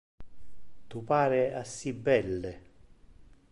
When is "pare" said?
1.11-1.41